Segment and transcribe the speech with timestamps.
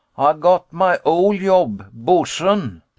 [0.25, 1.73] Ay gat my ole yob
[2.05, 2.63] bo'sun.